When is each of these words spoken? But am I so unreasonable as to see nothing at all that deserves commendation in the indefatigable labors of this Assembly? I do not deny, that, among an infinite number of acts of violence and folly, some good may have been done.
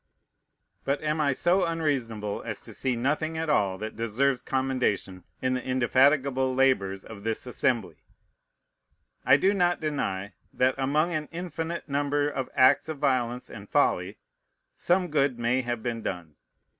But 0.83 0.99
am 1.03 1.21
I 1.21 1.31
so 1.31 1.63
unreasonable 1.63 2.41
as 2.41 2.59
to 2.61 2.73
see 2.73 2.95
nothing 2.95 3.37
at 3.37 3.51
all 3.51 3.77
that 3.77 3.95
deserves 3.95 4.41
commendation 4.41 5.25
in 5.43 5.53
the 5.53 5.63
indefatigable 5.63 6.55
labors 6.55 7.03
of 7.05 7.23
this 7.23 7.45
Assembly? 7.45 7.97
I 9.27 9.37
do 9.37 9.53
not 9.53 9.79
deny, 9.79 10.33
that, 10.53 10.73
among 10.75 11.13
an 11.13 11.29
infinite 11.31 11.87
number 11.87 12.27
of 12.27 12.49
acts 12.55 12.89
of 12.89 12.97
violence 12.97 13.47
and 13.47 13.69
folly, 13.69 14.17
some 14.73 15.09
good 15.09 15.37
may 15.37 15.61
have 15.61 15.83
been 15.83 16.01
done. 16.01 16.33